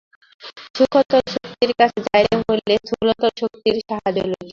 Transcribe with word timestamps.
সূক্ষ্মতর 0.75 1.21
শক্তির 1.33 1.71
কাছে 1.79 1.99
যাইতে 2.07 2.35
হইলে 2.41 2.73
স্থূলতর 2.81 3.31
শক্তির 3.41 3.75
সাহায্য 3.81 4.17
লইতে 4.21 4.37
হয়। 4.37 4.49